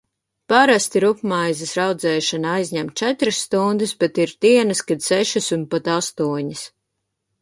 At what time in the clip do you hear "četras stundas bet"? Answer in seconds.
3.03-4.19